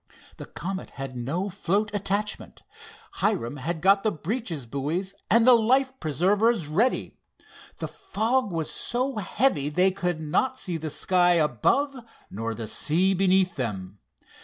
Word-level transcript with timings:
The 0.37 0.47
Comet 0.47 0.89
had 0.97 1.15
no 1.15 1.47
float 1.47 1.93
attachment. 1.93 2.63
Hiram 3.17 3.59
got 3.81 4.01
the 4.01 4.11
breeches 4.11 4.65
buoys 4.65 5.13
and 5.29 5.45
the 5.45 5.53
life 5.53 5.91
preservers 5.99 6.65
ready. 6.65 7.17
The 7.77 7.87
fog 7.87 8.51
was 8.51 8.71
so 8.71 9.17
heavy 9.17 9.69
they 9.69 9.91
could 9.91 10.19
not 10.19 10.57
see 10.57 10.77
the 10.77 10.89
sky 10.89 11.33
above 11.33 11.93
nor 12.31 12.55
the 12.55 12.65
sea 12.65 13.13
beneath 13.13 13.57
them. 13.57 13.99